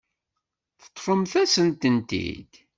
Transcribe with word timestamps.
Teṭṭfemt-as-tent-id. 0.81 2.51